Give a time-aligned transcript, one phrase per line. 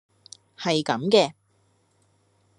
[0.57, 1.33] 係咁嘅